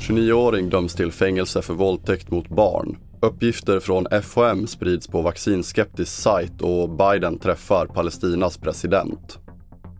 –29-åring 0.00 0.70
döms 0.70 0.94
till 0.94 1.12
fängelse 1.12 1.62
för 1.62 1.74
våldtäkt 1.74 2.30
mot 2.30 2.48
barn. 2.48 2.96
Uppgifter 3.20 3.80
från 3.80 4.06
FHM 4.22 4.66
sprids 4.66 5.08
på 5.08 5.22
vaccinskeptisk 5.22 6.12
sajt 6.12 6.60
och 6.60 6.90
Biden 6.90 7.38
träffar 7.38 7.86
Palestinas 7.86 8.56
president. 8.56 9.38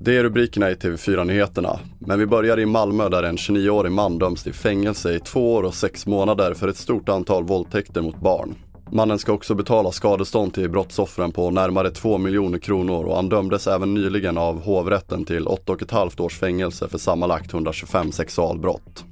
Det 0.00 0.16
är 0.16 0.22
rubrikerna 0.22 0.70
i 0.70 0.74
TV4-nyheterna. 0.74 1.80
Men 1.98 2.18
vi 2.18 2.26
börjar 2.26 2.58
i 2.60 2.66
Malmö 2.66 3.08
där 3.08 3.22
en 3.22 3.36
29-årig 3.36 3.92
man 3.92 4.18
döms 4.18 4.42
till 4.42 4.54
fängelse 4.54 5.14
i 5.14 5.20
två 5.20 5.54
år 5.54 5.62
och 5.62 5.74
sex 5.74 6.06
månader 6.06 6.54
för 6.54 6.68
ett 6.68 6.76
stort 6.76 7.08
antal 7.08 7.44
våldtäkter 7.44 8.02
mot 8.02 8.20
barn. 8.20 8.54
Mannen 8.92 9.18
ska 9.18 9.32
också 9.32 9.54
betala 9.54 9.92
skadestånd 9.92 10.54
till 10.54 10.70
brottsoffren 10.70 11.32
på 11.32 11.50
närmare 11.50 11.90
2 11.90 12.18
miljoner 12.18 12.58
kronor 12.58 13.04
och 13.04 13.16
han 13.16 13.28
dömdes 13.28 13.66
även 13.66 13.94
nyligen 13.94 14.38
av 14.38 14.62
hovrätten 14.62 15.24
till 15.24 15.46
8,5 15.46 16.20
års 16.20 16.38
fängelse 16.38 16.88
för 16.88 16.98
sammanlagt 16.98 17.52
125 17.52 18.12
sexualbrott. 18.12 19.04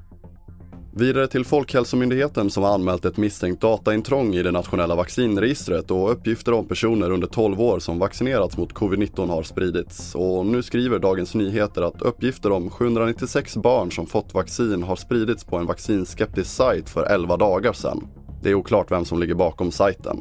Vidare 0.99 1.29
till 1.29 1.45
Folkhälsomyndigheten 1.45 2.51
som 2.51 2.63
har 2.63 2.75
anmält 2.75 3.05
ett 3.05 3.17
misstänkt 3.17 3.61
dataintrång 3.61 4.35
i 4.35 4.43
det 4.43 4.51
nationella 4.51 4.95
vaccinregistret 4.95 5.91
och 5.91 6.13
uppgifter 6.13 6.53
om 6.53 6.69
personer 6.69 7.11
under 7.11 7.27
12 7.27 7.61
år 7.61 7.79
som 7.79 7.99
vaccinerats 7.99 8.57
mot 8.57 8.73
covid-19 8.73 9.29
har 9.29 9.43
spridits. 9.43 10.15
Och 10.15 10.47
nu 10.47 10.63
skriver 10.63 10.99
Dagens 10.99 11.35
Nyheter 11.35 11.83
att 11.83 12.03
uppgifter 12.03 12.53
om 12.53 12.71
796 12.71 13.57
barn 13.57 13.93
som 13.93 14.07
fått 14.07 14.35
vaccin 14.35 14.83
har 14.83 14.97
spridits 14.97 15.45
på 15.45 15.57
en 15.57 15.67
vaccinskeptisk 15.67 16.51
sajt 16.51 16.91
för 16.91 17.03
11 17.03 17.37
dagar 17.37 17.73
sedan. 17.73 18.09
Det 18.47 18.51
är 18.51 18.55
oklart 18.55 18.91
vem 18.91 19.05
som 19.05 19.21
ligger 19.21 19.35
bakom 19.35 19.71
sajten. 19.71 20.17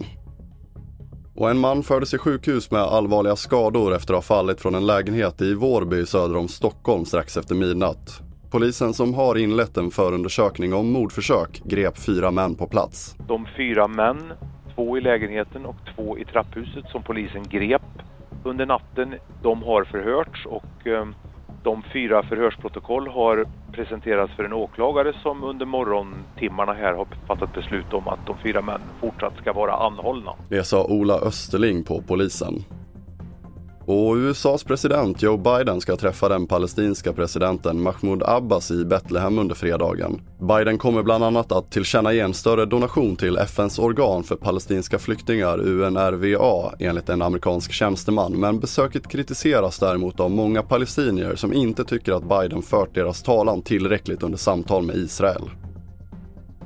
Och 1.35 1.49
en 1.49 1.57
man 1.59 1.83
fördes 1.83 2.09
till 2.09 2.19
sjukhus 2.19 2.71
med 2.71 2.81
allvarliga 2.81 3.35
skador 3.35 3.95
efter 3.95 4.13
att 4.13 4.17
ha 4.17 4.35
fallit 4.35 4.61
från 4.61 4.75
en 4.75 4.85
lägenhet 4.85 5.41
i 5.41 5.53
Vårby 5.53 6.05
söder 6.05 6.37
om 6.37 6.47
Stockholm 6.47 7.05
strax 7.05 7.37
efter 7.37 7.55
midnatt. 7.55 8.21
Polisen 8.51 8.93
som 8.93 9.13
har 9.13 9.37
inlett 9.37 9.77
en 9.77 9.91
förundersökning 9.91 10.73
om 10.73 10.91
mordförsök 10.91 11.61
grep 11.65 11.97
fyra 11.97 12.31
män 12.31 12.55
på 12.55 12.67
plats. 12.67 13.15
De 13.27 13.47
fyra 13.57 13.87
män, 13.87 14.33
två 14.75 14.97
i 14.97 15.01
lägenheten 15.01 15.65
och 15.65 15.77
två 15.95 16.17
i 16.17 16.25
trapphuset 16.25 16.85
som 16.91 17.03
polisen 17.03 17.43
grep 17.43 17.81
under 18.43 18.65
natten, 18.65 19.15
de 19.43 19.63
har 19.63 19.83
förhörts 19.83 20.45
och 20.45 20.87
eh, 20.87 21.05
de 21.65 21.83
fyra 21.93 22.23
förhörsprotokoll 22.23 23.07
har 23.07 23.45
presenterats 23.71 24.33
för 24.33 24.43
en 24.43 24.53
åklagare 24.53 25.13
som 25.23 25.43
under 25.43 25.65
morgontimmarna 25.65 26.73
här 26.73 26.93
har 26.93 27.07
fattat 27.27 27.53
beslut 27.53 27.93
om 27.93 28.07
att 28.07 28.25
de 28.25 28.37
fyra 28.43 28.61
männen 28.61 28.87
fortsatt 29.01 29.33
ska 29.41 29.53
vara 29.53 29.73
anhållna. 29.73 30.31
Det 30.49 30.63
sa 30.63 30.85
Ola 30.85 31.13
Österling 31.13 31.83
på 31.83 32.01
polisen. 32.01 32.53
Och 33.87 34.15
USAs 34.15 34.63
president 34.63 35.21
Joe 35.21 35.37
Biden 35.37 35.81
ska 35.81 35.95
träffa 35.95 36.29
den 36.29 36.47
palestinska 36.47 37.13
presidenten 37.13 37.81
Mahmoud 37.81 38.23
Abbas 38.23 38.71
i 38.71 38.85
Betlehem 38.85 39.39
under 39.39 39.55
fredagen. 39.55 40.21
Biden 40.39 40.77
kommer 40.77 41.03
bland 41.03 41.23
annat 41.23 41.51
att 41.51 41.71
tillkännage 41.71 42.15
en 42.15 42.33
större 42.33 42.65
donation 42.65 43.15
till 43.15 43.37
FNs 43.37 43.79
organ 43.79 44.23
för 44.23 44.35
palestinska 44.35 44.99
flyktingar, 44.99 45.59
UNRWA, 45.59 46.73
enligt 46.79 47.09
en 47.09 47.21
amerikansk 47.21 47.71
tjänsteman. 47.71 48.39
Men 48.39 48.59
besöket 48.59 49.07
kritiseras 49.07 49.79
däremot 49.79 50.19
av 50.19 50.31
många 50.31 50.63
palestinier 50.63 51.35
som 51.35 51.53
inte 51.53 51.83
tycker 51.83 52.13
att 52.13 52.29
Biden 52.29 52.61
fört 52.61 52.95
deras 52.95 53.23
talan 53.23 53.61
tillräckligt 53.61 54.23
under 54.23 54.37
samtal 54.37 54.83
med 54.83 54.95
Israel. 54.95 55.49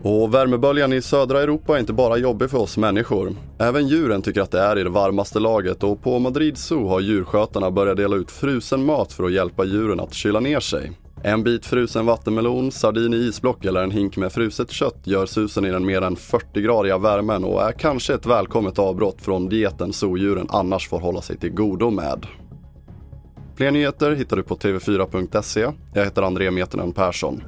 Och 0.03 0.33
värmeböljan 0.33 0.93
i 0.93 1.01
södra 1.01 1.41
Europa 1.41 1.75
är 1.75 1.79
inte 1.79 1.93
bara 1.93 2.17
jobbig 2.17 2.49
för 2.49 2.57
oss 2.57 2.77
människor. 2.77 3.35
Även 3.59 3.87
djuren 3.87 4.21
tycker 4.21 4.41
att 4.41 4.51
det 4.51 4.59
är 4.59 4.79
i 4.79 4.83
det 4.83 4.89
varmaste 4.89 5.39
laget 5.39 5.83
och 5.83 6.01
på 6.01 6.19
Madrid 6.19 6.57
Zoo 6.57 6.87
har 6.87 6.99
djurskötarna 6.99 7.71
börjat 7.71 7.97
dela 7.97 8.15
ut 8.15 8.31
frusen 8.31 8.85
mat 8.85 9.13
för 9.13 9.23
att 9.23 9.31
hjälpa 9.31 9.63
djuren 9.63 9.99
att 9.99 10.13
kyla 10.13 10.39
ner 10.39 10.59
sig. 10.59 10.91
En 11.23 11.43
bit 11.43 11.65
frusen 11.65 12.05
vattenmelon, 12.05 12.71
sardin 12.71 13.13
i 13.13 13.17
isblock 13.17 13.65
eller 13.65 13.83
en 13.83 13.91
hink 13.91 14.17
med 14.17 14.31
fruset 14.31 14.71
kött 14.71 14.99
gör 15.03 15.25
susen 15.25 15.65
i 15.65 15.71
den 15.71 15.85
mer 15.85 16.01
än 16.01 16.15
40-gradiga 16.15 16.97
värmen 16.97 17.43
och 17.43 17.63
är 17.63 17.71
kanske 17.71 18.13
ett 18.13 18.25
välkommet 18.25 18.79
avbrott 18.79 19.21
från 19.21 19.49
dieten 19.49 19.93
zoodjuren 19.93 20.47
annars 20.49 20.89
får 20.89 20.99
hålla 20.99 21.21
sig 21.21 21.37
till 21.37 21.51
godo 21.51 21.89
med. 21.89 22.27
Fler 23.55 23.71
nyheter 23.71 24.11
hittar 24.11 24.37
du 24.37 24.43
på 24.43 24.55
tv4.se. 24.55 25.67
Jag 25.93 26.03
heter 26.03 26.21
André 26.21 26.51
Metenen 26.51 26.91
Persson. 26.91 27.43